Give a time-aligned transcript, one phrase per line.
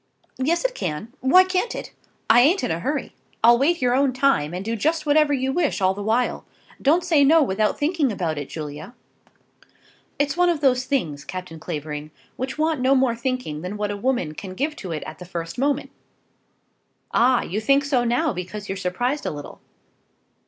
[0.39, 1.13] "Yes, it can.
[1.19, 1.93] Why can't it?
[2.27, 3.13] I ain't in a hurry.
[3.43, 6.43] I'll wait your own time, and do just whatever you wish all the while.
[6.81, 8.95] Don't say no without thinking about it, Julia."
[10.17, 13.91] "It is one of those things, Captain Clavering, which want no more thinking than what
[13.91, 15.91] a woman can give to it at the first moment."
[17.13, 19.61] "Ah, you think so now, because you're surprised a little."